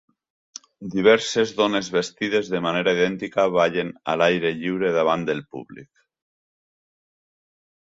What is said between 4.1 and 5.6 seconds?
a l'aire lliure davant del